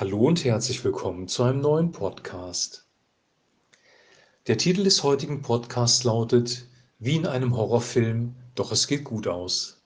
Hallo 0.00 0.28
und 0.28 0.44
herzlich 0.44 0.84
willkommen 0.84 1.26
zu 1.26 1.42
einem 1.42 1.60
neuen 1.60 1.90
Podcast. 1.90 2.86
Der 4.46 4.56
Titel 4.56 4.84
des 4.84 5.02
heutigen 5.02 5.42
Podcasts 5.42 6.04
lautet 6.04 6.68
Wie 7.00 7.16
in 7.16 7.26
einem 7.26 7.56
Horrorfilm, 7.56 8.36
doch 8.54 8.70
es 8.70 8.86
geht 8.86 9.02
gut 9.02 9.26
aus. 9.26 9.82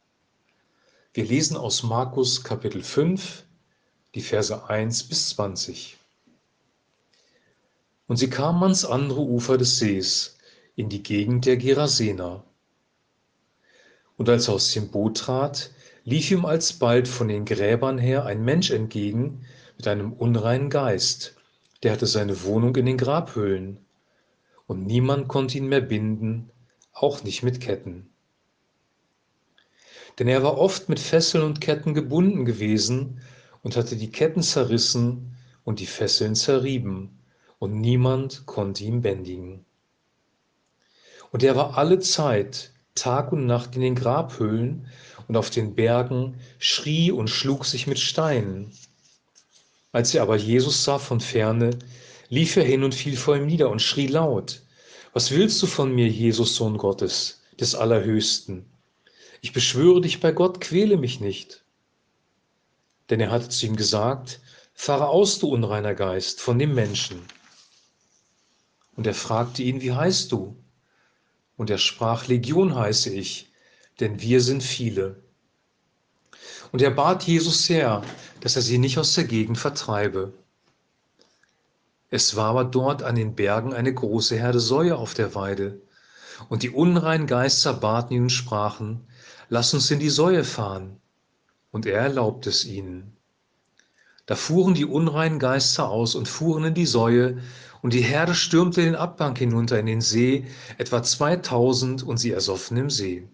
Wir 1.14 1.24
lesen 1.24 1.56
aus 1.56 1.82
Markus 1.82 2.44
Kapitel 2.44 2.82
5, 2.82 3.44
die 4.14 4.20
Verse 4.20 4.68
1 4.68 5.04
bis 5.04 5.30
20. 5.30 5.96
Und 8.06 8.18
sie 8.18 8.28
kamen 8.28 8.62
ans 8.64 8.84
andere 8.84 9.22
Ufer 9.22 9.56
des 9.56 9.78
Sees, 9.78 10.36
in 10.76 10.90
die 10.90 11.02
Gegend 11.02 11.46
der 11.46 11.56
Gerasener. 11.56 12.44
Und 14.18 14.28
als 14.28 14.48
er 14.48 14.56
aus 14.56 14.70
dem 14.74 14.90
Boot 14.90 15.16
trat, 15.16 15.70
lief 16.04 16.30
ihm 16.30 16.44
alsbald 16.44 17.08
von 17.08 17.28
den 17.28 17.46
Gräbern 17.46 17.96
her 17.96 18.26
ein 18.26 18.44
Mensch 18.44 18.70
entgegen 18.70 19.46
mit 19.82 19.88
einem 19.88 20.12
unreinen 20.12 20.70
Geist, 20.70 21.34
der 21.82 21.90
hatte 21.90 22.06
seine 22.06 22.44
Wohnung 22.44 22.76
in 22.76 22.86
den 22.86 22.96
Grabhöhlen, 22.96 23.84
und 24.68 24.86
niemand 24.86 25.26
konnte 25.26 25.58
ihn 25.58 25.66
mehr 25.66 25.80
binden, 25.80 26.48
auch 26.92 27.24
nicht 27.24 27.42
mit 27.42 27.60
Ketten. 27.60 28.08
Denn 30.20 30.28
er 30.28 30.44
war 30.44 30.56
oft 30.56 30.88
mit 30.88 31.00
Fesseln 31.00 31.42
und 31.42 31.60
Ketten 31.60 31.94
gebunden 31.94 32.44
gewesen 32.44 33.22
und 33.64 33.76
hatte 33.76 33.96
die 33.96 34.12
Ketten 34.12 34.44
zerrissen 34.44 35.36
und 35.64 35.80
die 35.80 35.86
Fesseln 35.86 36.36
zerrieben, 36.36 37.18
und 37.58 37.80
niemand 37.80 38.46
konnte 38.46 38.84
ihn 38.84 39.02
bändigen. 39.02 39.64
Und 41.32 41.42
er 41.42 41.56
war 41.56 41.76
alle 41.76 41.98
Zeit, 41.98 42.72
Tag 42.94 43.32
und 43.32 43.46
Nacht 43.46 43.74
in 43.74 43.82
den 43.82 43.96
Grabhöhlen 43.96 44.86
und 45.26 45.36
auf 45.36 45.50
den 45.50 45.74
Bergen, 45.74 46.36
schrie 46.60 47.10
und 47.10 47.28
schlug 47.28 47.64
sich 47.64 47.88
mit 47.88 47.98
Steinen. 47.98 48.70
Als 49.92 50.14
er 50.14 50.22
aber 50.22 50.36
Jesus 50.36 50.84
sah 50.84 50.98
von 50.98 51.20
ferne, 51.20 51.78
lief 52.30 52.56
er 52.56 52.64
hin 52.64 52.82
und 52.82 52.94
fiel 52.94 53.16
vor 53.16 53.36
ihm 53.36 53.46
nieder 53.46 53.68
und 53.68 53.82
schrie 53.82 54.06
laut, 54.06 54.62
Was 55.12 55.30
willst 55.30 55.62
du 55.62 55.66
von 55.66 55.94
mir, 55.94 56.08
Jesus, 56.08 56.56
Sohn 56.56 56.78
Gottes, 56.78 57.42
des 57.60 57.74
Allerhöchsten? 57.74 58.64
Ich 59.42 59.52
beschwöre 59.52 60.00
dich 60.00 60.20
bei 60.20 60.32
Gott, 60.32 60.60
quäle 60.62 60.96
mich 60.96 61.20
nicht. 61.20 61.64
Denn 63.10 63.20
er 63.20 63.30
hatte 63.30 63.50
zu 63.50 63.66
ihm 63.66 63.76
gesagt, 63.76 64.40
Fahre 64.72 65.08
aus, 65.08 65.38
du 65.38 65.48
unreiner 65.48 65.94
Geist, 65.94 66.40
von 66.40 66.58
dem 66.58 66.74
Menschen. 66.74 67.20
Und 68.96 69.06
er 69.06 69.14
fragte 69.14 69.62
ihn, 69.62 69.82
wie 69.82 69.92
heißt 69.92 70.32
du? 70.32 70.56
Und 71.58 71.68
er 71.68 71.78
sprach, 71.78 72.28
Legion 72.28 72.74
heiße 72.74 73.10
ich, 73.10 73.52
denn 74.00 74.22
wir 74.22 74.40
sind 74.40 74.62
viele. 74.62 75.21
Und 76.72 76.80
er 76.80 76.90
bat 76.90 77.22
Jesus 77.24 77.66
sehr, 77.66 78.02
dass 78.40 78.56
er 78.56 78.62
sie 78.62 78.78
nicht 78.78 78.98
aus 78.98 79.14
der 79.14 79.24
Gegend 79.24 79.58
vertreibe. 79.58 80.32
Es 82.10 82.34
war 82.34 82.46
aber 82.46 82.64
dort 82.64 83.02
an 83.02 83.14
den 83.14 83.34
Bergen 83.34 83.72
eine 83.72 83.92
große 83.92 84.36
Herde 84.36 84.58
Säue 84.58 84.96
auf 84.96 85.14
der 85.14 85.34
Weide. 85.34 85.80
Und 86.48 86.62
die 86.62 86.70
unreinen 86.70 87.26
Geister 87.26 87.74
baten 87.74 88.14
ihn 88.14 88.22
und 88.24 88.30
sprachen, 88.30 89.06
Lass 89.48 89.74
uns 89.74 89.90
in 89.90 90.00
die 90.00 90.08
Säue 90.08 90.44
fahren. 90.44 90.98
Und 91.70 91.84
er 91.84 92.00
erlaubte 92.00 92.48
es 92.48 92.64
ihnen. 92.64 93.16
Da 94.24 94.34
fuhren 94.34 94.72
die 94.72 94.86
unreinen 94.86 95.38
Geister 95.38 95.90
aus 95.90 96.14
und 96.14 96.26
fuhren 96.26 96.64
in 96.64 96.74
die 96.74 96.86
Säue, 96.86 97.38
und 97.82 97.92
die 97.92 98.00
Herde 98.00 98.34
stürmte 98.34 98.80
den 98.82 98.94
Abbank 98.94 99.38
hinunter 99.38 99.78
in 99.78 99.86
den 99.86 100.00
See, 100.00 100.46
etwa 100.78 101.02
zweitausend, 101.02 102.02
und 102.02 102.16
sie 102.16 102.30
ersoffen 102.30 102.76
im 102.76 102.88
See. 102.88 103.28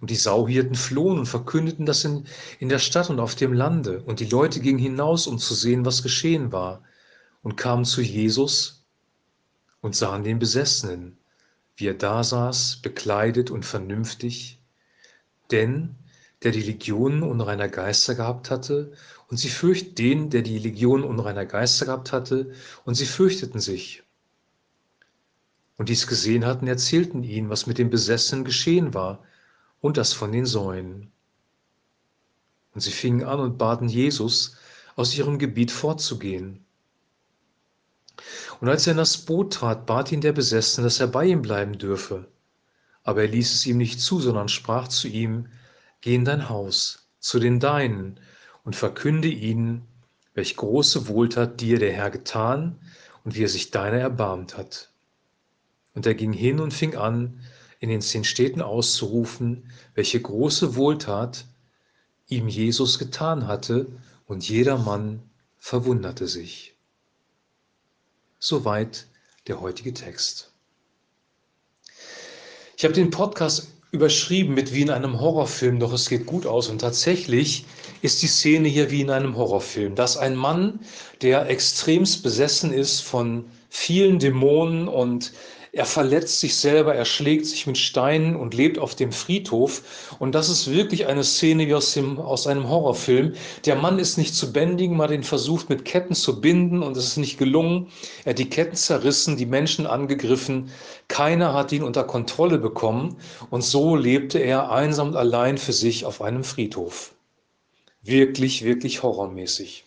Und 0.00 0.10
die 0.10 0.16
Sauhirten 0.16 0.74
flohen 0.74 1.18
und 1.18 1.26
verkündeten 1.26 1.86
das 1.86 2.04
in, 2.04 2.26
in 2.58 2.68
der 2.68 2.78
Stadt 2.78 3.10
und 3.10 3.20
auf 3.20 3.34
dem 3.34 3.52
Lande. 3.52 4.02
Und 4.02 4.20
die 4.20 4.26
Leute 4.26 4.60
gingen 4.60 4.78
hinaus, 4.78 5.26
um 5.26 5.38
zu 5.38 5.54
sehen, 5.54 5.84
was 5.84 6.02
geschehen 6.02 6.52
war, 6.52 6.82
und 7.42 7.56
kamen 7.56 7.84
zu 7.84 8.00
Jesus 8.00 8.84
und 9.82 9.94
sahen 9.94 10.24
den 10.24 10.38
Besessenen, 10.38 11.18
wie 11.76 11.88
er 11.88 11.94
da 11.94 12.24
saß, 12.24 12.80
bekleidet 12.82 13.50
und 13.50 13.66
vernünftig. 13.66 14.58
Denn 15.50 15.96
der 16.42 16.52
die 16.52 16.62
Legionen 16.62 17.22
unreiner 17.22 17.68
Geister 17.68 18.14
gehabt 18.14 18.50
hatte, 18.50 18.92
und 19.28 19.36
sie 19.36 19.48
fürcht 19.48 19.98
den, 19.98 20.30
der 20.30 20.42
die 20.42 20.58
Legionen 20.58 21.04
unreiner 21.04 21.44
Geister 21.44 21.86
gehabt 21.86 22.12
hatte, 22.12 22.52
und 22.84 22.94
sie 22.94 23.06
fürchteten 23.06 23.60
sich. 23.60 24.02
Und 25.76 25.88
dies 25.88 26.06
gesehen 26.06 26.46
hatten, 26.46 26.66
erzählten 26.66 27.22
ihn, 27.22 27.50
was 27.50 27.66
mit 27.66 27.78
dem 27.78 27.90
Besessenen 27.90 28.44
geschehen 28.44 28.94
war 28.94 29.22
und 29.84 29.98
das 29.98 30.14
von 30.14 30.32
den 30.32 30.46
Säulen. 30.46 31.12
Und 32.72 32.80
sie 32.80 32.90
fingen 32.90 33.22
an 33.22 33.38
und 33.38 33.58
baten 33.58 33.86
Jesus, 33.86 34.56
aus 34.96 35.14
ihrem 35.14 35.38
Gebiet 35.38 35.70
fortzugehen. 35.70 36.64
Und 38.62 38.70
als 38.70 38.86
er 38.86 38.92
in 38.92 38.96
das 38.96 39.18
Boot 39.18 39.52
trat, 39.52 39.84
bat 39.84 40.10
ihn 40.10 40.22
der 40.22 40.32
Besessene, 40.32 40.86
dass 40.86 41.00
er 41.00 41.08
bei 41.08 41.26
ihm 41.26 41.42
bleiben 41.42 41.76
dürfe. 41.76 42.26
Aber 43.02 43.20
er 43.20 43.28
ließ 43.28 43.52
es 43.52 43.66
ihm 43.66 43.76
nicht 43.76 44.00
zu, 44.00 44.20
sondern 44.20 44.48
sprach 44.48 44.88
zu 44.88 45.06
ihm, 45.06 45.48
Geh 46.00 46.14
in 46.14 46.24
dein 46.24 46.48
Haus, 46.48 47.10
zu 47.18 47.38
den 47.38 47.60
Deinen, 47.60 48.18
und 48.62 48.76
verkünde 48.76 49.28
ihnen, 49.28 49.86
welch 50.32 50.56
große 50.56 51.08
Wohltat 51.08 51.60
dir 51.60 51.78
der 51.78 51.92
Herr 51.92 52.10
getan 52.10 52.80
und 53.22 53.34
wie 53.34 53.44
er 53.44 53.50
sich 53.50 53.70
deiner 53.70 53.98
erbarmt 53.98 54.56
hat. 54.56 54.88
Und 55.92 56.06
er 56.06 56.14
ging 56.14 56.32
hin 56.32 56.58
und 56.58 56.72
fing 56.72 56.96
an, 56.96 57.38
in 57.84 57.90
den 57.90 58.00
zehn 58.00 58.24
Städten 58.24 58.62
auszurufen, 58.62 59.70
welche 59.94 60.18
große 60.18 60.74
Wohltat 60.74 61.44
ihm 62.28 62.48
Jesus 62.48 62.98
getan 62.98 63.46
hatte, 63.46 63.86
und 64.26 64.48
jedermann 64.48 65.22
verwunderte 65.58 66.26
sich. 66.26 66.74
Soweit 68.38 69.06
der 69.46 69.60
heutige 69.60 69.92
Text. 69.92 70.50
Ich 72.78 72.84
habe 72.84 72.94
den 72.94 73.10
Podcast 73.10 73.68
überschrieben 73.90 74.54
mit 74.54 74.72
wie 74.72 74.80
in 74.80 74.90
einem 74.90 75.20
Horrorfilm, 75.20 75.78
doch 75.78 75.92
es 75.92 76.08
geht 76.08 76.24
gut 76.24 76.46
aus. 76.46 76.68
Und 76.68 76.80
tatsächlich 76.80 77.66
ist 78.00 78.22
die 78.22 78.26
Szene 78.26 78.66
hier 78.68 78.90
wie 78.90 79.02
in 79.02 79.10
einem 79.10 79.36
Horrorfilm. 79.36 79.94
Dass 79.94 80.16
ein 80.16 80.36
Mann, 80.36 80.80
der 81.20 81.50
extremst 81.50 82.22
besessen 82.22 82.72
ist 82.72 83.00
von 83.00 83.44
vielen 83.68 84.18
Dämonen 84.18 84.88
und 84.88 85.32
er 85.74 85.86
verletzt 85.86 86.38
sich 86.38 86.54
selber, 86.56 86.94
er 86.94 87.04
schlägt 87.04 87.46
sich 87.46 87.66
mit 87.66 87.76
Steinen 87.76 88.36
und 88.36 88.54
lebt 88.54 88.78
auf 88.78 88.94
dem 88.94 89.10
Friedhof. 89.10 89.82
Und 90.20 90.34
das 90.34 90.48
ist 90.48 90.70
wirklich 90.70 91.06
eine 91.06 91.24
Szene 91.24 91.66
wie 91.66 91.74
aus, 91.74 91.92
dem, 91.94 92.18
aus 92.20 92.46
einem 92.46 92.68
Horrorfilm. 92.68 93.34
Der 93.64 93.74
Mann 93.74 93.98
ist 93.98 94.16
nicht 94.16 94.36
zu 94.36 94.52
bändigen, 94.52 94.96
man 94.96 95.08
hat 95.08 95.14
ihn 95.14 95.24
versucht 95.24 95.68
mit 95.68 95.84
Ketten 95.84 96.14
zu 96.14 96.40
binden 96.40 96.82
und 96.82 96.96
es 96.96 97.06
ist 97.06 97.16
nicht 97.16 97.38
gelungen. 97.38 97.88
Er 98.24 98.30
hat 98.30 98.38
die 98.38 98.48
Ketten 98.48 98.76
zerrissen, 98.76 99.36
die 99.36 99.46
Menschen 99.46 99.86
angegriffen. 99.86 100.70
Keiner 101.08 101.54
hat 101.54 101.72
ihn 101.72 101.82
unter 101.82 102.04
Kontrolle 102.04 102.58
bekommen. 102.58 103.16
Und 103.50 103.62
so 103.62 103.96
lebte 103.96 104.38
er 104.38 104.70
einsam 104.70 105.08
und 105.08 105.16
allein 105.16 105.58
für 105.58 105.72
sich 105.72 106.04
auf 106.04 106.22
einem 106.22 106.44
Friedhof. 106.44 107.14
Wirklich, 108.02 108.64
wirklich 108.64 109.02
horrormäßig. 109.02 109.84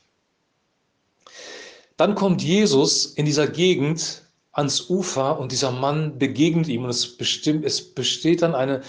Dann 1.95 2.13
kommt 2.13 2.43
Jesus 2.43 3.05
in 3.05 3.25
dieser 3.25 3.47
Gegend 3.47 4.26
ans 4.57 4.89
Ufer 4.89 5.39
und 5.39 5.51
dieser 5.51 5.71
Mann 5.71 6.17
begegnet 6.17 6.67
ihm 6.67 6.83
und 6.83 6.89
es, 6.89 7.15
bestimmt, 7.15 7.63
es 7.63 7.93
besteht 7.93 8.41
dann 8.41 8.55
eine 8.55 8.81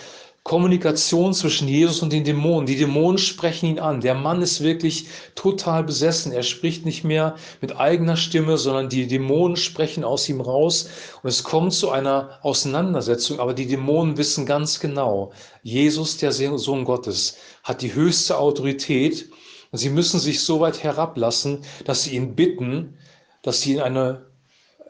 Kommunikation 0.42 1.34
zwischen 1.34 1.68
Jesus 1.68 2.00
und 2.00 2.10
den 2.10 2.24
Dämonen. 2.24 2.64
Die 2.64 2.76
Dämonen 2.76 3.18
sprechen 3.18 3.66
ihn 3.66 3.78
an. 3.78 4.00
Der 4.00 4.14
Mann 4.14 4.40
ist 4.40 4.62
wirklich 4.62 5.06
total 5.34 5.84
besessen. 5.84 6.32
Er 6.32 6.42
spricht 6.42 6.86
nicht 6.86 7.04
mehr 7.04 7.36
mit 7.60 7.76
eigener 7.76 8.16
Stimme, 8.16 8.56
sondern 8.56 8.88
die 8.88 9.06
Dämonen 9.06 9.58
sprechen 9.58 10.04
aus 10.04 10.26
ihm 10.26 10.40
raus 10.40 10.88
und 11.22 11.28
es 11.28 11.44
kommt 11.44 11.74
zu 11.74 11.90
einer 11.90 12.38
Auseinandersetzung. 12.40 13.40
Aber 13.40 13.52
die 13.52 13.66
Dämonen 13.66 14.16
wissen 14.16 14.46
ganz 14.46 14.80
genau, 14.80 15.32
Jesus, 15.62 16.16
der 16.16 16.32
Sohn 16.32 16.84
Gottes, 16.86 17.36
hat 17.62 17.82
die 17.82 17.94
höchste 17.94 18.38
Autorität 18.38 19.28
und 19.70 19.78
sie 19.78 19.90
müssen 19.90 20.18
sich 20.18 20.40
so 20.40 20.60
weit 20.60 20.82
herablassen, 20.82 21.58
dass 21.84 22.04
sie 22.04 22.16
ihn 22.16 22.34
bitten, 22.34 22.96
dass 23.42 23.60
sie 23.60 23.74
in 23.74 23.80
eine 23.80 24.27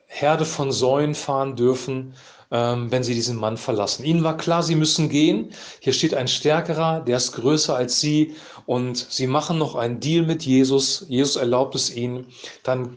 Herde 0.09 0.45
von 0.45 0.73
Säuen 0.73 1.15
fahren 1.15 1.55
dürfen, 1.55 2.15
ähm, 2.51 2.91
wenn 2.91 3.05
sie 3.05 3.15
diesen 3.15 3.37
Mann 3.37 3.57
verlassen. 3.57 4.05
Ihnen 4.05 4.25
war 4.25 4.37
klar, 4.37 4.63
sie 4.63 4.75
müssen 4.75 5.09
gehen. 5.11 5.51
Hier 5.81 5.93
steht 5.93 6.15
ein 6.15 6.29
Stärkerer, 6.29 7.01
der 7.01 7.19
ist 7.19 7.33
größer 7.33 7.77
als 7.77 8.01
sie 8.01 8.35
und 8.67 8.97
sie 8.97 9.27
machen 9.27 9.59
noch 9.59 9.75
einen 9.75 10.01
Deal 10.01 10.27
mit 10.27 10.45
Jesus. 10.45 11.05
Jesus 11.09 11.37
erlaubt 11.37 11.75
es 11.75 11.95
ihnen. 11.95 12.27
Dann 12.63 12.97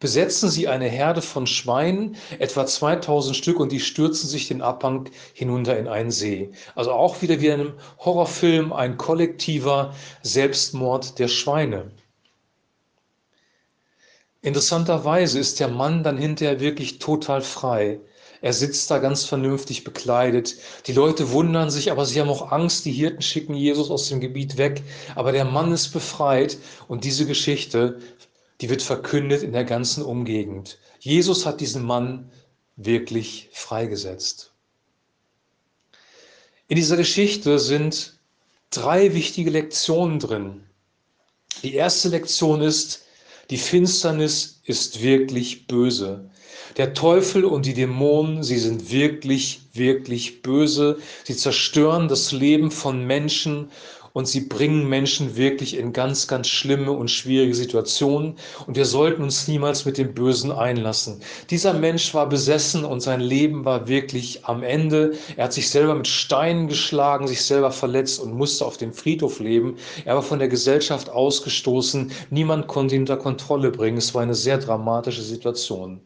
besetzen 0.00 0.50
sie 0.50 0.68
eine 0.68 0.88
Herde 0.88 1.22
von 1.22 1.46
Schweinen, 1.46 2.16
etwa 2.38 2.66
2000 2.66 3.36
Stück, 3.36 3.60
und 3.60 3.72
die 3.72 3.80
stürzen 3.80 4.28
sich 4.28 4.48
den 4.48 4.62
Abhang 4.62 5.08
hinunter 5.34 5.78
in 5.78 5.88
einen 5.88 6.10
See. 6.10 6.50
Also 6.74 6.92
auch 6.92 7.22
wieder 7.22 7.40
wie 7.40 7.48
in 7.48 7.60
einem 7.60 7.74
Horrorfilm, 7.98 8.72
ein 8.72 8.96
kollektiver 8.96 9.94
Selbstmord 10.22 11.18
der 11.18 11.28
Schweine. 11.28 11.90
Interessanterweise 14.42 15.38
ist 15.38 15.60
der 15.60 15.68
Mann 15.68 16.02
dann 16.02 16.16
hinterher 16.16 16.60
wirklich 16.60 16.98
total 16.98 17.42
frei. 17.42 18.00
Er 18.40 18.54
sitzt 18.54 18.90
da 18.90 18.98
ganz 18.98 19.24
vernünftig 19.24 19.84
bekleidet. 19.84 20.56
Die 20.86 20.94
Leute 20.94 21.30
wundern 21.30 21.70
sich, 21.70 21.90
aber 21.90 22.06
sie 22.06 22.20
haben 22.20 22.30
auch 22.30 22.50
Angst. 22.50 22.86
Die 22.86 22.92
Hirten 22.92 23.20
schicken 23.20 23.54
Jesus 23.54 23.90
aus 23.90 24.08
dem 24.08 24.20
Gebiet 24.20 24.56
weg. 24.56 24.82
Aber 25.14 25.32
der 25.32 25.44
Mann 25.44 25.72
ist 25.72 25.88
befreit 25.88 26.56
und 26.88 27.04
diese 27.04 27.26
Geschichte, 27.26 27.98
die 28.62 28.70
wird 28.70 28.82
verkündet 28.82 29.42
in 29.42 29.52
der 29.52 29.64
ganzen 29.64 30.02
Umgegend. 30.02 30.78
Jesus 31.00 31.44
hat 31.44 31.60
diesen 31.60 31.84
Mann 31.84 32.30
wirklich 32.76 33.50
freigesetzt. 33.52 34.52
In 36.68 36.76
dieser 36.76 36.96
Geschichte 36.96 37.58
sind 37.58 38.18
drei 38.70 39.12
wichtige 39.12 39.50
Lektionen 39.50 40.18
drin. 40.18 40.64
Die 41.62 41.74
erste 41.74 42.08
Lektion 42.08 42.62
ist, 42.62 43.04
die 43.50 43.56
Finsternis 43.56 44.60
ist 44.64 45.02
wirklich 45.02 45.66
böse. 45.66 46.30
Der 46.76 46.94
Teufel 46.94 47.44
und 47.44 47.66
die 47.66 47.74
Dämonen, 47.74 48.44
sie 48.44 48.58
sind 48.58 48.92
wirklich, 48.92 49.60
wirklich 49.72 50.40
böse. 50.40 50.98
Sie 51.24 51.36
zerstören 51.36 52.06
das 52.06 52.30
Leben 52.30 52.70
von 52.70 53.04
Menschen 53.04 53.70
und 54.12 54.26
sie 54.26 54.42
bringen 54.42 54.88
Menschen 54.88 55.36
wirklich 55.36 55.76
in 55.76 55.92
ganz, 55.92 56.26
ganz 56.26 56.48
schlimme 56.48 56.92
und 56.92 57.10
schwierige 57.10 57.54
Situationen. 57.54 58.36
Und 58.66 58.76
wir 58.76 58.84
sollten 58.84 59.22
uns 59.22 59.46
niemals 59.48 59.84
mit 59.84 59.98
dem 59.98 60.14
Bösen 60.14 60.52
einlassen. 60.52 61.20
Dieser 61.50 61.74
Mensch 61.74 62.12
war 62.14 62.28
besessen 62.28 62.84
und 62.84 63.00
sein 63.00 63.20
Leben 63.20 63.64
war 63.64 63.88
wirklich 63.88 64.44
am 64.44 64.62
Ende. 64.62 65.12
Er 65.36 65.44
hat 65.44 65.52
sich 65.52 65.70
selber 65.70 65.94
mit 65.94 66.08
Steinen 66.08 66.68
geschlagen, 66.68 67.28
sich 67.28 67.42
selber 67.42 67.70
verletzt 67.70 68.20
und 68.20 68.34
musste 68.34 68.64
auf 68.64 68.76
dem 68.76 68.92
Friedhof 68.92 69.40
leben. 69.40 69.76
Er 70.04 70.16
war 70.16 70.22
von 70.22 70.38
der 70.38 70.48
Gesellschaft 70.48 71.08
ausgestoßen. 71.08 72.10
Niemand 72.30 72.66
konnte 72.66 72.94
ihn 72.94 73.02
unter 73.02 73.16
Kontrolle 73.16 73.70
bringen. 73.70 73.98
Es 73.98 74.14
war 74.14 74.22
eine 74.22 74.34
sehr 74.34 74.58
dramatische 74.58 75.22
Situation. 75.22 76.00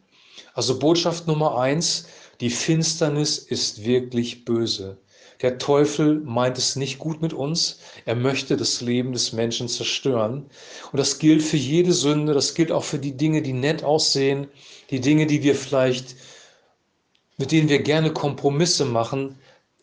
Also 0.53 0.79
Botschaft 0.79 1.27
Nummer 1.27 1.57
eins, 1.57 2.05
die 2.39 2.49
Finsternis 2.49 3.37
ist 3.37 3.83
wirklich 3.83 4.45
böse. 4.45 4.97
Der 5.41 5.57
Teufel 5.57 6.21
meint 6.21 6.57
es 6.57 6.75
nicht 6.75 6.99
gut 6.99 7.21
mit 7.21 7.33
uns. 7.33 7.79
Er 8.05 8.15
möchte 8.15 8.57
das 8.57 8.81
Leben 8.81 9.11
des 9.13 9.33
Menschen 9.33 9.67
zerstören. 9.67 10.49
Und 10.91 10.97
das 10.97 11.19
gilt 11.19 11.43
für 11.43 11.57
jede 11.57 11.93
Sünde. 11.93 12.33
Das 12.33 12.53
gilt 12.55 12.71
auch 12.71 12.83
für 12.83 12.99
die 12.99 13.17
Dinge, 13.17 13.41
die 13.41 13.53
nett 13.53 13.83
aussehen. 13.83 14.47
Die 14.91 15.01
Dinge, 15.01 15.25
die 15.25 15.43
wir 15.43 15.55
vielleicht, 15.55 16.15
mit 17.37 17.51
denen 17.51 17.69
wir 17.69 17.79
gerne 17.81 18.13
Kompromisse 18.13 18.85
machen. 18.85 19.37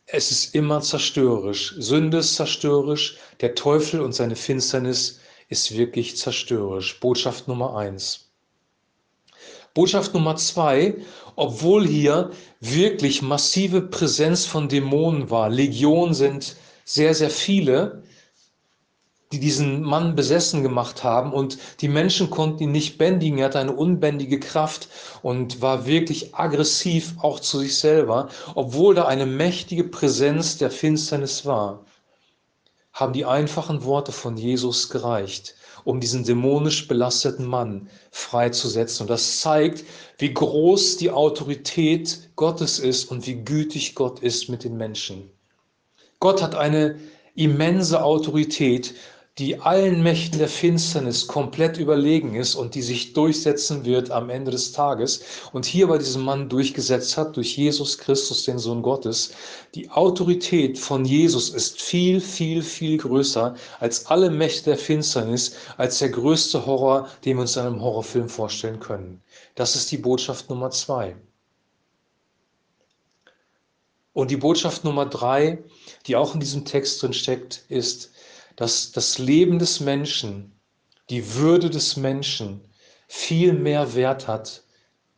Es 0.07 0.31
ist 0.31 0.55
immer 0.55 0.81
zerstörerisch. 0.81 1.75
Sünde 1.79 2.19
ist 2.19 2.35
zerstörerisch. 2.37 3.19
Der 3.41 3.55
Teufel 3.55 4.01
und 4.01 4.15
seine 4.15 4.37
Finsternis 4.37 5.21
ist 5.49 5.77
wirklich 5.77 6.17
zerstörerisch. 6.17 6.99
Botschaft 7.01 7.47
Nummer 7.47 7.77
eins. 7.77 8.32
Botschaft 9.75 10.13
Nummer 10.13 10.37
zwei, 10.37 10.97
obwohl 11.35 11.87
hier 11.87 12.31
wirklich 12.61 13.23
massive 13.23 13.81
Präsenz 13.81 14.45
von 14.45 14.69
Dämonen 14.69 15.31
war, 15.31 15.49
Legionen 15.49 16.15
sind 16.15 16.57
sehr, 16.85 17.15
sehr 17.15 17.31
viele, 17.31 18.03
die 19.33 19.41
diesen 19.41 19.81
Mann 19.81 20.15
besessen 20.15 20.63
gemacht 20.63 21.05
haben 21.05 21.33
und 21.33 21.57
die 21.81 21.89
Menschen 21.89 22.29
konnten 22.29 22.65
ihn 22.65 22.73
nicht 22.73 22.99
bändigen. 22.99 23.39
Er 23.39 23.47
hatte 23.47 23.61
eine 23.61 23.73
unbändige 23.73 24.39
Kraft 24.39 24.89
und 25.23 25.63
war 25.63 25.87
wirklich 25.87 26.35
aggressiv 26.35 27.15
auch 27.23 27.41
zu 27.41 27.61
sich 27.61 27.79
selber, 27.79 28.29
obwohl 28.55 28.95
da 28.95 29.07
eine 29.07 29.25
mächtige 29.25 29.85
Präsenz 29.85 30.59
der 30.59 30.71
Finsternis 30.71 31.47
war, 31.47 31.87
haben 32.93 33.15
die 33.15 33.25
einfachen 33.25 33.85
Worte 33.85 34.13
von 34.13 34.37
Jesus 34.37 34.91
gereicht 34.91 35.55
um 35.85 36.01
diesen 36.01 36.25
dämonisch 36.25 36.89
belasteten 36.89 37.47
Mann 37.47 37.89
freizusetzen. 38.11 39.05
Und 39.05 39.11
das 39.11 39.41
zeigt, 39.41 39.85
wie 40.19 40.33
groß 40.33 40.97
die 40.97 41.11
Autorität 41.11 42.31
Gottes 42.37 42.79
ist 42.79 43.11
und 43.11 43.27
wie 43.27 43.45
gütig 43.45 43.95
Gott 43.95 44.21
ist 44.21 44.49
mit 44.49 44.65
den 44.65 44.77
Menschen. 44.77 45.31
Gott 46.21 46.43
hat 46.43 46.55
eine 46.55 46.99
immense 47.35 48.03
Autorität 48.03 48.95
die 49.39 49.59
allen 49.61 50.03
Mächten 50.03 50.39
der 50.39 50.49
Finsternis 50.49 51.27
komplett 51.27 51.79
überlegen 51.79 52.35
ist 52.35 52.55
und 52.55 52.75
die 52.75 52.83
sich 52.83 53.15
durchsetzen 53.15 53.87
wird 53.87 54.11
am 54.11 54.29
Ende 54.29 54.51
des 54.51 54.73
Tages 54.73 55.23
und 55.53 55.65
hier 55.65 55.87
bei 55.87 55.97
diesem 55.97 56.23
Mann 56.23 56.51
durchgesetzt 56.51 57.17
hat 57.17 57.37
durch 57.37 57.57
Jesus 57.57 57.97
Christus, 57.97 58.45
den 58.45 58.59
Sohn 58.59 58.83
Gottes. 58.83 59.33
Die 59.75 59.89
Autorität 59.89 60.79
von 60.79 61.07
Jesus 61.07 61.49
ist 61.49 61.81
viel, 61.81 62.21
viel, 62.21 62.63
viel 62.63 62.99
größer 62.99 63.55
als 63.81 64.05
alle 64.07 64.29
Mächte 64.29 64.65
der 64.65 64.79
Finsternis, 64.79 65.55
als 65.79 65.99
der 65.99 66.11
größte 66.11 66.67
Horror, 66.67 67.09
den 67.25 67.39
wir 67.39 67.43
uns 67.43 67.57
in 67.57 67.63
einem 67.63 67.81
Horrorfilm 67.81 68.29
vorstellen 68.29 68.81
können. 68.81 69.23
Das 69.55 69.77
ist 69.77 69.91
die 69.91 69.99
Botschaft 69.99 70.51
Nummer 70.51 70.71
zwei. 70.71 71.17
Und 74.13 74.31
die 74.31 74.37
Botschaft 74.37 74.85
Nummer 74.85 75.07
drei, 75.07 75.65
die 76.07 76.17
auch 76.17 76.35
in 76.35 76.41
diesem 76.41 76.67
Text 76.67 77.03
drin 77.03 77.15
steckt, 77.15 77.65
ist, 77.69 78.12
dass 78.57 78.93
das 78.93 79.19
Leben 79.19 79.59
des 79.59 79.81
Menschen, 79.81 80.53
die 81.11 81.35
Würde 81.35 81.71
des 81.71 81.97
Menschen 81.97 82.61
viel 83.09 83.53
mehr 83.53 83.95
Wert 83.95 84.29
hat 84.29 84.63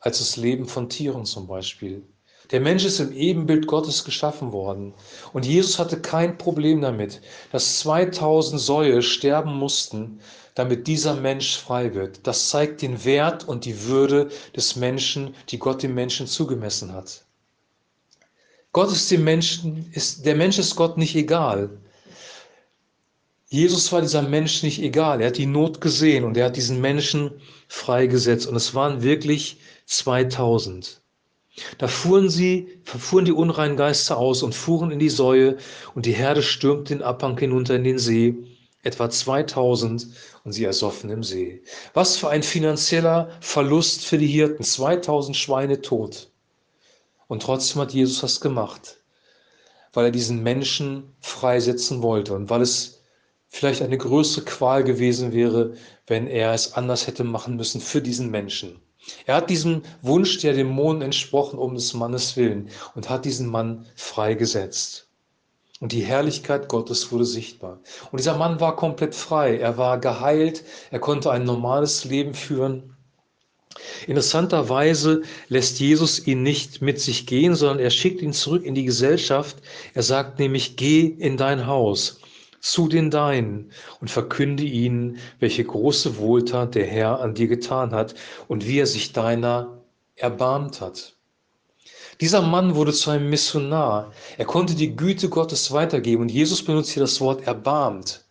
als 0.00 0.19
das 0.19 0.36
Leben 0.36 0.66
von 0.66 0.88
Tieren 0.88 1.25
zum 1.25 1.46
Beispiel. 1.46 2.02
Der 2.50 2.60
Mensch 2.60 2.84
ist 2.84 3.00
im 3.00 3.12
Ebenbild 3.12 3.66
Gottes 3.66 4.04
geschaffen 4.04 4.52
worden. 4.52 4.92
Und 5.32 5.46
Jesus 5.46 5.78
hatte 5.78 6.00
kein 6.00 6.36
Problem 6.36 6.82
damit, 6.82 7.22
dass 7.52 7.78
2000 7.78 8.60
Säue 8.60 9.00
sterben 9.00 9.54
mussten, 9.54 10.20
damit 10.54 10.86
dieser 10.86 11.14
Mensch 11.14 11.56
frei 11.56 11.94
wird. 11.94 12.26
Das 12.26 12.50
zeigt 12.50 12.82
den 12.82 13.04
Wert 13.04 13.48
und 13.48 13.64
die 13.64 13.84
Würde 13.84 14.28
des 14.54 14.76
Menschen, 14.76 15.34
die 15.48 15.58
Gott 15.58 15.82
dem 15.82 15.94
Menschen 15.94 16.26
zugemessen 16.26 16.92
hat. 16.92 17.25
Gott 18.72 18.92
ist 18.92 19.10
dem 19.10 19.25
Menschen, 19.25 19.90
ist, 19.92 20.26
der 20.26 20.36
Mensch 20.36 20.58
ist 20.58 20.76
Gott 20.76 20.98
nicht 20.98 21.14
egal. 21.14 21.70
Jesus 23.54 23.92
war 23.92 24.00
dieser 24.00 24.22
Mensch 24.22 24.64
nicht 24.64 24.82
egal. 24.82 25.20
Er 25.20 25.28
hat 25.28 25.38
die 25.38 25.46
Not 25.46 25.80
gesehen 25.80 26.24
und 26.24 26.36
er 26.36 26.46
hat 26.46 26.56
diesen 26.56 26.80
Menschen 26.80 27.30
freigesetzt. 27.68 28.48
Und 28.48 28.56
es 28.56 28.74
waren 28.74 29.04
wirklich 29.04 29.60
2000. 29.86 31.00
Da 31.78 31.86
fuhren 31.86 32.28
sie, 32.28 32.80
fuhren 32.82 33.26
die 33.26 33.32
unreinen 33.32 33.76
Geister 33.76 34.16
aus 34.16 34.42
und 34.42 34.56
fuhren 34.56 34.90
in 34.90 34.98
die 34.98 35.08
Säue 35.08 35.56
und 35.94 36.04
die 36.04 36.14
Herde 36.14 36.42
stürmte 36.42 36.96
den 36.96 37.04
Abhang 37.04 37.38
hinunter 37.38 37.76
in 37.76 37.84
den 37.84 37.98
See. 38.00 38.34
Etwa 38.82 39.08
2000 39.08 40.08
und 40.42 40.50
sie 40.50 40.64
ersoffen 40.64 41.08
im 41.10 41.22
See. 41.22 41.62
Was 41.92 42.16
für 42.16 42.30
ein 42.30 42.42
finanzieller 42.42 43.30
Verlust 43.40 44.04
für 44.04 44.18
die 44.18 44.26
Hirten. 44.26 44.64
2000 44.64 45.36
Schweine 45.36 45.80
tot. 45.80 46.28
Und 47.28 47.42
trotzdem 47.42 47.82
hat 47.82 47.92
Jesus 47.92 48.20
das 48.20 48.40
gemacht, 48.40 48.98
weil 49.92 50.06
er 50.06 50.10
diesen 50.10 50.42
Menschen 50.42 51.14
freisetzen 51.20 52.02
wollte 52.02 52.34
und 52.34 52.50
weil 52.50 52.60
es 52.60 52.94
vielleicht 53.54 53.82
eine 53.82 53.96
größere 53.96 54.44
Qual 54.44 54.82
gewesen 54.82 55.32
wäre, 55.32 55.74
wenn 56.08 56.26
er 56.26 56.52
es 56.52 56.72
anders 56.72 57.06
hätte 57.06 57.22
machen 57.22 57.55
müssen 57.55 57.81
für 57.81 58.02
diesen 58.02 58.29
Menschen. 58.32 58.81
Er 59.26 59.36
hat 59.36 59.48
diesem 59.48 59.82
Wunsch 60.02 60.38
der 60.38 60.55
Dämonen 60.55 61.02
entsprochen 61.02 61.56
um 61.56 61.76
des 61.76 61.94
Mannes 61.94 62.36
willen 62.36 62.69
und 62.96 63.08
hat 63.08 63.24
diesen 63.24 63.48
Mann 63.48 63.86
freigesetzt. 63.94 65.06
Und 65.79 65.93
die 65.93 66.02
Herrlichkeit 66.02 66.69
Gottes 66.69 67.12
wurde 67.12 67.24
sichtbar. 67.24 67.79
Und 68.10 68.19
dieser 68.19 68.36
Mann 68.36 68.58
war 68.58 68.74
komplett 68.74 69.14
frei. 69.14 69.56
Er 69.56 69.79
war 69.79 70.00
geheilt. 70.00 70.64
Er 70.90 70.98
konnte 70.98 71.31
ein 71.31 71.44
normales 71.44 72.05
Leben 72.05 72.34
führen. 72.34 72.96
Interessanterweise 74.08 75.22
lässt 75.48 75.79
Jesus 75.79 76.26
ihn 76.26 76.43
nicht 76.43 76.82
mit 76.82 77.00
sich 77.00 77.26
gehen, 77.26 77.55
sondern 77.55 77.79
er 77.79 77.90
schickt 77.90 78.20
ihn 78.20 78.32
zurück 78.32 78.64
in 78.64 78.74
die 78.74 78.84
Gesellschaft. 78.84 79.58
Er 79.94 80.02
sagt 80.02 80.40
nämlich, 80.40 80.76
geh 80.76 81.02
in 81.06 81.36
dein 81.36 81.69
Haus 81.69 82.20
zu 82.64 82.88
den 82.88 83.10
Deinen 83.10 83.70
und 84.00 84.10
verkünde 84.10 84.62
ihnen, 84.62 85.18
welche 85.38 85.62
große 85.62 86.16
Wohltat 86.16 86.74
der 86.74 86.86
Herr 86.86 87.20
an 87.20 87.34
dir 87.34 87.46
getan 87.46 87.92
hat 87.92 88.14
und 88.48 88.66
wie 88.66 88.78
er 88.78 88.86
sich 88.86 89.12
deiner 89.12 89.82
erbarmt 90.16 90.80
hat. 90.80 91.14
Dieser 92.22 92.40
Mann 92.40 92.74
wurde 92.74 92.94
zu 92.94 93.10
einem 93.10 93.28
Missionar. 93.28 94.12
Er 94.38 94.46
konnte 94.46 94.74
die 94.74 94.96
Güte 94.96 95.28
Gottes 95.28 95.72
weitergeben 95.72 96.22
und 96.22 96.30
Jesus 96.30 96.64
benutzt 96.64 96.90
hier 96.92 97.02
das 97.02 97.20
Wort 97.20 97.46
erbarmt. 97.46 98.24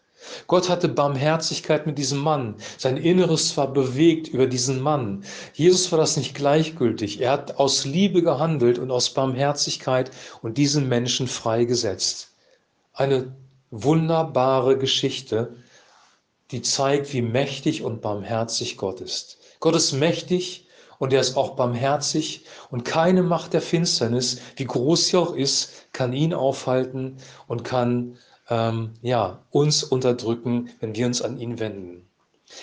Gott 0.47 0.67
hatte 0.67 0.87
Barmherzigkeit 0.87 1.85
mit 1.85 1.99
diesem 1.99 2.17
Mann. 2.17 2.55
Sein 2.79 2.97
Inneres 2.97 3.55
war 3.55 3.71
bewegt 3.71 4.29
über 4.29 4.47
diesen 4.47 4.81
Mann. 4.81 5.23
Jesus 5.53 5.91
war 5.91 5.99
das 5.99 6.17
nicht 6.17 6.33
gleichgültig. 6.33 7.21
Er 7.21 7.33
hat 7.33 7.57
aus 7.59 7.85
Liebe 7.85 8.23
gehandelt 8.23 8.79
und 8.79 8.89
aus 8.89 9.13
Barmherzigkeit 9.13 10.09
und 10.41 10.57
diesen 10.57 10.89
Menschen 10.89 11.27
freigesetzt. 11.27 12.31
Eine 12.93 13.35
wunderbare 13.73 14.77
Geschichte, 14.77 15.55
die 16.51 16.61
zeigt, 16.61 17.11
wie 17.11 17.23
mächtig 17.23 17.81
und 17.81 18.01
barmherzig 18.01 18.77
Gott 18.77 19.01
ist. 19.01 19.39
Gott 19.59 19.75
ist 19.75 19.93
mächtig 19.93 20.67
und 20.99 21.11
er 21.11 21.21
ist 21.21 21.35
auch 21.35 21.55
barmherzig 21.55 22.45
und 22.69 22.85
keine 22.85 23.23
Macht 23.23 23.53
der 23.53 23.61
Finsternis, 23.61 24.39
wie 24.57 24.65
groß 24.65 25.07
sie 25.07 25.17
auch 25.17 25.35
ist, 25.35 25.91
kann 25.91 26.13
ihn 26.13 26.35
aufhalten 26.35 27.17
und 27.47 27.63
kann 27.63 28.19
ähm, 28.47 28.93
ja, 29.01 29.43
uns 29.49 29.83
unterdrücken, 29.83 30.69
wenn 30.79 30.95
wir 30.95 31.07
uns 31.07 31.23
an 31.23 31.39
ihn 31.39 31.59
wenden. 31.59 32.07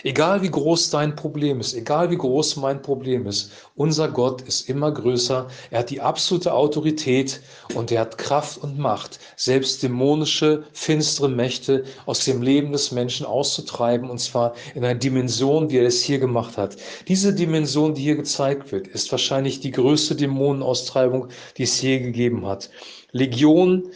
Egal 0.03 0.43
wie 0.43 0.51
groß 0.51 0.91
dein 0.91 1.15
Problem 1.15 1.61
ist, 1.61 1.75
egal 1.75 2.11
wie 2.11 2.17
groß 2.17 2.57
mein 2.57 2.83
Problem 2.83 3.27
ist, 3.27 3.53
unser 3.77 4.09
Gott 4.09 4.43
ist 4.43 4.69
immer 4.69 4.93
größer. 4.93 5.49
Er 5.71 5.79
hat 5.81 5.91
die 5.91 6.01
absolute 6.01 6.55
Autorität 6.55 7.41
und 7.75 7.91
er 7.93 8.03
hat 8.03 8.19
Kraft 8.19 8.59
und 8.59 8.79
Macht, 8.79 9.19
selbst 9.37 9.83
dämonische, 9.83 10.65
finstere 10.73 11.29
Mächte 11.29 11.85
aus 12.07 12.25
dem 12.25 12.43
Leben 12.43 12.73
des 12.73 12.93
Menschen 12.93 13.27
auszutreiben 13.27 14.11
und 14.11 14.19
zwar 14.19 14.55
in 14.75 14.85
einer 14.85 14.99
Dimension, 14.99 15.71
wie 15.71 15.79
er 15.79 15.87
es 15.87 16.03
hier 16.03 16.19
gemacht 16.19 16.57
hat. 16.57 16.77
Diese 17.09 17.35
Dimension, 17.35 17.95
die 17.95 18.03
hier 18.03 18.17
gezeigt 18.17 18.73
wird, 18.73 18.89
ist 18.89 19.11
wahrscheinlich 19.13 19.61
die 19.61 19.71
größte 19.71 20.17
Dämonenaustreibung, 20.17 21.29
die 21.57 21.65
es 21.65 21.81
je 21.81 21.99
gegeben 21.99 22.47
hat. 22.47 22.71
Legionen 23.13 23.91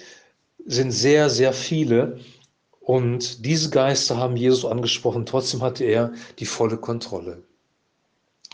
sind 0.67 0.93
sehr, 0.93 1.31
sehr 1.31 1.53
viele 1.53 2.19
und 2.85 3.47
diese 3.47 3.71
Geister 3.71 4.19
haben 4.19 4.37
Jesus 4.37 4.65
angesprochen, 4.67 5.25
trotzdem 5.25 5.63
hatte 5.63 5.85
er 5.85 6.13
die 6.39 6.45
volle 6.45 6.77
Kontrolle. 6.77 7.43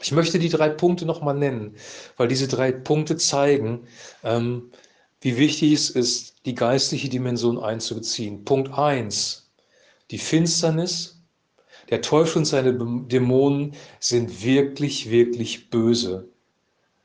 Ich 0.00 0.12
möchte 0.12 0.38
die 0.38 0.48
drei 0.48 0.68
Punkte 0.68 1.04
nochmal 1.04 1.34
nennen, 1.36 1.74
weil 2.16 2.28
diese 2.28 2.46
drei 2.46 2.70
Punkte 2.70 3.16
zeigen, 3.16 3.88
ähm, 4.22 4.70
wie 5.20 5.36
wichtig 5.36 5.72
es 5.72 5.90
ist, 5.90 6.46
die 6.46 6.54
geistliche 6.54 7.08
Dimension 7.08 7.58
einzubeziehen. 7.58 8.44
Punkt 8.44 8.72
1, 8.72 9.50
die 10.10 10.18
Finsternis. 10.18 11.16
Der 11.90 12.00
Teufel 12.00 12.38
und 12.38 12.44
seine 12.44 12.72
Dämonen 13.08 13.74
sind 13.98 14.44
wirklich, 14.44 15.10
wirklich 15.10 15.70
böse. 15.70 16.28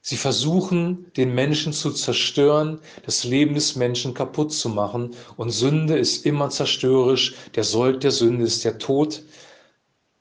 Sie 0.07 0.17
versuchen, 0.17 1.11
den 1.17 1.33
Menschen 1.33 1.73
zu 1.73 1.89
zerstören, 1.89 2.79
das 3.07 3.23
Leben 3.23 3.55
des 3.55 3.75
Menschen 3.75 4.13
kaputt 4.13 4.53
zu 4.53 4.69
machen. 4.69 5.15
Und 5.35 5.49
Sünde 5.49 5.97
ist 5.97 6.27
immer 6.27 6.51
zerstörerisch. 6.51 7.33
Der 7.55 7.63
Sold 7.63 8.03
der 8.03 8.11
Sünde 8.11 8.45
ist 8.45 8.63
der 8.63 8.77
Tod. 8.77 9.23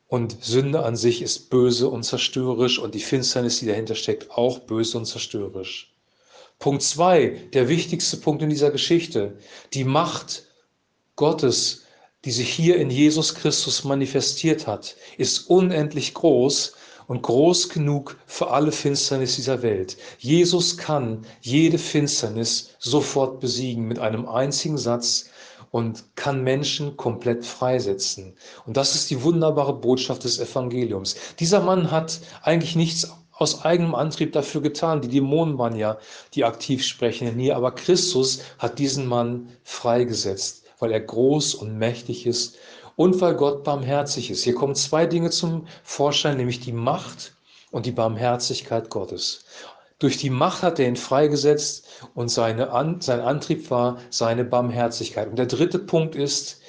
Und 0.09 0.43
Sünde 0.43 0.87
an 0.87 0.97
sich 0.97 1.21
ist 1.21 1.51
böse 1.51 1.91
und 1.91 2.03
zerstörerisch. 2.03 2.79
Und 2.79 2.95
die 2.95 3.01
Finsternis, 3.01 3.59
die 3.59 3.67
dahinter 3.67 3.95
steckt, 3.95 4.31
auch 4.31 4.61
böse 4.61 4.97
und 4.97 5.05
zerstörerisch. 5.05 5.93
Punkt 6.59 6.83
zwei, 6.83 7.43
der 7.53 7.69
wichtigste 7.69 8.17
Punkt 8.17 8.43
in 8.43 8.49
dieser 8.49 8.71
Geschichte. 8.71 9.37
Die 9.75 9.85
Macht 9.85 10.45
Gottes, 11.15 11.83
die 12.25 12.33
sich 12.33 12.49
hier 12.49 12.77
in 12.77 12.89
Jesus 12.89 13.35
Christus 13.35 13.85
manifestiert 13.85 14.67
hat, 14.67 14.97
ist 15.19 15.51
unendlich 15.51 16.15
groß 16.15 16.73
und 17.07 17.23
groß 17.23 17.69
genug 17.69 18.17
für 18.27 18.51
alle 18.51 18.73
Finsternis 18.73 19.37
dieser 19.37 19.63
Welt. 19.63 19.97
Jesus 20.19 20.77
kann 20.77 21.25
jede 21.41 21.79
Finsternis 21.79 22.71
sofort 22.79 23.41
besiegen 23.41 23.87
mit 23.87 23.99
einem 23.99 24.29
einzigen 24.29 24.79
Satz 24.79 25.27
und 25.71 26.05
kann 26.15 26.45
Menschen 26.45 26.97
komplett 26.97 27.45
freisetzen. 27.45 28.37
Und 28.65 28.77
das 28.77 28.95
ist 28.95 29.11
die 29.11 29.23
wunderbare 29.23 29.75
Botschaft 29.75 30.23
des 30.25 30.39
Evangeliums. 30.39 31.17
Dieser 31.41 31.61
Mann 31.61 31.91
hat 31.91 32.21
eigentlich 32.43 32.77
nichts 32.77 33.11
aus 33.33 33.65
eigenem 33.65 33.95
Antrieb 33.95 34.33
dafür 34.33 34.63
getan. 34.63 35.01
Die 35.01 35.09
Dämonen 35.09 35.59
waren 35.59 35.75
ja 35.75 35.99
die 36.35 36.45
aktiv 36.45 36.85
sprechenden 36.85 37.39
hier, 37.39 37.57
aber 37.57 37.73
Christus 37.73 38.43
hat 38.59 38.79
diesen 38.79 39.07
Mann 39.07 39.49
freigesetzt, 39.65 40.63
weil 40.79 40.93
er 40.93 41.01
groß 41.01 41.55
und 41.57 41.77
mächtig 41.77 42.27
ist 42.27 42.57
und 42.97 43.21
weil 43.21 43.35
Gott 43.35 43.65
barmherzig 43.65 44.31
ist. 44.31 44.45
Hier 44.45 44.55
kommen 44.55 44.75
zwei 44.75 45.07
Dinge 45.07 45.31
zum 45.31 45.67
Vorschein, 45.83 46.37
nämlich 46.37 46.61
die 46.61 46.73
Macht 46.73 47.35
und 47.71 47.87
die 47.87 47.93
Barmherzigkeit 47.93 48.91
Gottes. 48.91 49.45
Durch 49.99 50.17
die 50.17 50.31
Macht 50.31 50.63
hat 50.63 50.79
er 50.79 50.89
ihn 50.89 50.97
freigesetzt 50.97 51.87
und 52.15 52.29
seine 52.29 52.71
An 52.71 53.01
sein 53.01 53.21
Antrieb 53.21 53.71
war 53.71 53.99
seine 54.11 54.45
Barmherzigkeit. 54.45 55.29
Und 55.29 55.37
der 55.37 55.47
dritte 55.47 55.79
Punkt 55.79 56.15
ist, 56.17 56.61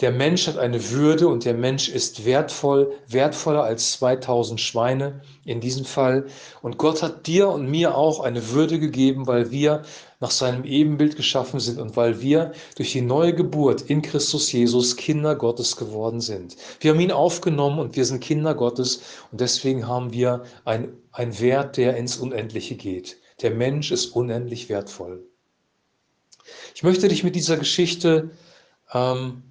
der 0.00 0.12
Mensch 0.12 0.46
hat 0.46 0.58
eine 0.58 0.90
Würde 0.90 1.26
und 1.26 1.46
der 1.46 1.54
Mensch 1.54 1.88
ist 1.88 2.26
wertvoll, 2.26 2.92
wertvoller 3.08 3.62
als 3.62 3.92
2000 3.92 4.60
Schweine 4.60 5.22
in 5.46 5.60
diesem 5.60 5.86
Fall. 5.86 6.26
Und 6.60 6.76
Gott 6.76 7.02
hat 7.02 7.26
dir 7.26 7.48
und 7.48 7.70
mir 7.70 7.96
auch 7.96 8.20
eine 8.20 8.50
Würde 8.50 8.78
gegeben, 8.78 9.26
weil 9.26 9.50
wir 9.50 9.84
nach 10.20 10.30
seinem 10.30 10.64
Ebenbild 10.64 11.16
geschaffen 11.16 11.60
sind 11.60 11.80
und 11.80 11.96
weil 11.96 12.20
wir 12.20 12.52
durch 12.76 12.92
die 12.92 13.00
neue 13.00 13.34
Geburt 13.34 13.82
in 13.82 14.02
Christus 14.02 14.52
Jesus 14.52 14.96
Kinder 14.96 15.34
Gottes 15.34 15.76
geworden 15.76 16.20
sind. 16.20 16.56
Wir 16.80 16.90
haben 16.90 17.00
ihn 17.00 17.12
aufgenommen 17.12 17.78
und 17.78 17.96
wir 17.96 18.04
sind 18.04 18.20
Kinder 18.20 18.54
Gottes 18.54 19.00
und 19.32 19.40
deswegen 19.40 19.88
haben 19.88 20.12
wir 20.12 20.44
einen 20.66 21.40
Wert, 21.40 21.78
der 21.78 21.96
ins 21.96 22.18
Unendliche 22.18 22.74
geht. 22.74 23.16
Der 23.40 23.50
Mensch 23.50 23.90
ist 23.90 24.08
unendlich 24.08 24.68
wertvoll. 24.68 25.24
Ich 26.74 26.82
möchte 26.82 27.08
dich 27.08 27.24
mit 27.24 27.34
dieser 27.34 27.56
Geschichte 27.56 28.30
ähm, 28.92 29.42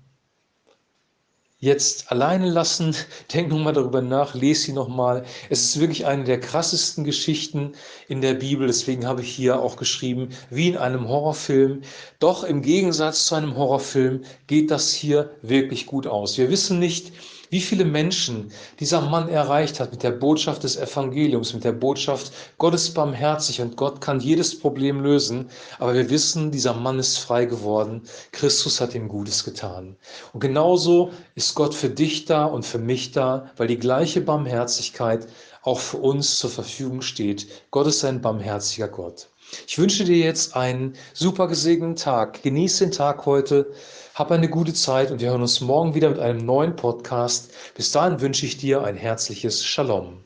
jetzt 1.66 2.12
alleine 2.12 2.50
lassen. 2.50 2.96
Denk 3.34 3.50
nochmal 3.50 3.74
darüber 3.74 4.02
nach, 4.02 4.36
lese 4.36 4.62
sie 4.62 4.74
nochmal. 4.74 5.26
Es 5.50 5.64
ist 5.64 5.80
wirklich 5.80 6.06
eine 6.06 6.24
der 6.24 6.40
krassesten 6.40 7.04
Geschichten 7.04 7.74
in 8.08 8.22
der 8.22 8.36
Bibel. 8.36 8.68
Deswegen 8.68 9.06
habe 9.06 9.22
ich 9.22 9.30
hier 9.30 9.60
auch 9.60 9.76
geschrieben, 9.76 10.30
wie 10.50 10.70
in 10.70 10.78
einem 10.78 11.10
Horrorfilm. 11.10 11.82
Doch 12.20 12.44
im 12.44 12.62
Gegensatz 12.62 13.26
zu 13.26 13.36
einem 13.36 13.56
Horrorfilm 13.56 14.24
geht 14.48 14.72
das 14.72 14.94
hier 14.94 15.32
wirklich 15.42 15.88
gut 15.88 16.08
aus. 16.08 16.38
Wir 16.38 16.50
wissen 16.50 16.80
nicht, 16.80 17.12
wie 17.56 17.62
viele 17.62 17.86
Menschen 17.86 18.52
dieser 18.82 19.00
Mann 19.00 19.30
erreicht 19.30 19.80
hat 19.80 19.92
mit 19.92 20.04
der 20.04 20.12
Botschaft 20.12 20.64
des 20.64 20.76
Evangeliums, 20.76 21.54
mit 21.54 21.64
der 21.64 21.72
Botschaft, 21.72 22.34
Gott 22.58 22.74
ist 22.74 22.94
barmherzig 22.94 23.62
und 23.62 23.78
Gott 23.78 24.02
kann 24.02 24.20
jedes 24.20 24.60
Problem 24.60 25.00
lösen. 25.00 25.50
Aber 25.80 25.94
wir 25.94 26.10
wissen, 26.10 26.52
dieser 26.52 26.74
Mann 26.74 27.00
ist 27.00 27.18
frei 27.18 27.46
geworden. 27.46 28.02
Christus 28.34 28.82
hat 28.82 28.94
ihm 28.94 29.08
Gutes 29.08 29.46
getan. 29.46 29.96
Und 30.34 30.42
genauso 30.42 31.12
ist 31.36 31.56
Gott 31.56 31.74
für 31.74 31.90
dich 31.90 32.26
da 32.26 32.44
und 32.44 32.66
für 32.66 32.78
mich 32.78 33.14
da, 33.14 33.50
weil 33.56 33.68
die 33.68 33.80
gleiche 33.80 34.20
Barmherzigkeit 34.20 35.26
auch 35.62 35.80
für 35.80 36.00
uns 36.00 36.38
zur 36.38 36.50
Verfügung 36.50 37.02
steht. 37.02 37.48
Gott 37.72 37.88
ist 37.88 38.04
ein 38.04 38.20
barmherziger 38.20 38.90
Gott. 38.90 39.30
Ich 39.66 39.78
wünsche 39.78 40.04
dir 40.04 40.18
jetzt 40.18 40.58
einen 40.58 40.98
super 41.14 41.48
gesegneten 41.48 41.96
Tag. 41.96 42.44
Genieß 42.44 42.80
den 42.80 42.92
Tag 42.92 43.26
heute. 43.26 43.72
Hab 44.16 44.32
eine 44.32 44.50
gute 44.50 44.74
Zeit 44.74 45.12
und 45.12 45.20
wir 45.20 45.32
hören 45.32 45.42
uns 45.42 45.60
morgen 45.60 45.94
wieder 45.94 46.10
mit 46.10 46.20
einem 46.20 46.46
neuen 46.46 46.78
Podcast. 46.78 47.52
Bis 47.76 47.92
dahin 47.92 48.22
wünsche 48.22 48.46
ich 48.46 48.58
dir 48.58 48.82
ein 48.82 48.96
herzliches 48.96 49.66
Shalom. 49.66 50.25